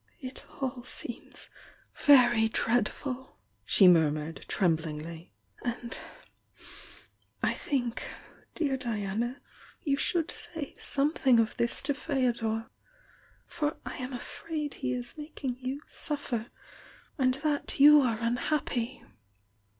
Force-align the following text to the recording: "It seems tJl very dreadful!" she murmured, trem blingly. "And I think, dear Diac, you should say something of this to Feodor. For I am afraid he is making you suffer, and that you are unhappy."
"It 0.19 0.43
seems 0.83 1.51
tJl 1.95 2.05
very 2.07 2.47
dreadful!" 2.47 3.37
she 3.63 3.87
murmured, 3.87 4.43
trem 4.47 4.75
blingly. 4.75 5.29
"And 5.63 5.99
I 7.43 7.53
think, 7.53 8.09
dear 8.55 8.77
Diac, 8.79 9.35
you 9.83 9.97
should 9.97 10.31
say 10.31 10.75
something 10.79 11.39
of 11.39 11.55
this 11.57 11.83
to 11.83 11.93
Feodor. 11.93 12.71
For 13.45 13.77
I 13.85 13.97
am 13.97 14.11
afraid 14.13 14.73
he 14.73 14.91
is 14.93 15.19
making 15.19 15.59
you 15.59 15.81
suffer, 15.87 16.47
and 17.19 17.35
that 17.35 17.79
you 17.79 18.01
are 18.01 18.17
unhappy." 18.21 19.03